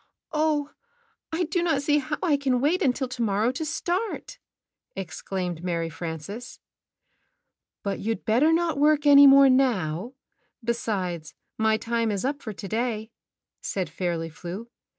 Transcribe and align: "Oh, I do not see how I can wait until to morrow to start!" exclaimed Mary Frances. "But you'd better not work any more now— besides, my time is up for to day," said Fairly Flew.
"Oh, 0.33 0.71
I 1.31 1.43
do 1.43 1.61
not 1.61 1.83
see 1.83 1.99
how 1.99 2.17
I 2.23 2.35
can 2.35 2.59
wait 2.59 2.81
until 2.81 3.07
to 3.07 3.21
morrow 3.21 3.51
to 3.51 3.63
start!" 3.63 4.39
exclaimed 4.95 5.63
Mary 5.63 5.91
Frances. 5.91 6.59
"But 7.83 7.99
you'd 7.99 8.25
better 8.25 8.51
not 8.51 8.79
work 8.79 9.05
any 9.05 9.27
more 9.27 9.47
now— 9.47 10.15
besides, 10.63 11.35
my 11.59 11.77
time 11.77 12.09
is 12.09 12.25
up 12.25 12.41
for 12.41 12.51
to 12.51 12.67
day," 12.67 13.11
said 13.61 13.91
Fairly 13.91 14.31
Flew. 14.31 14.69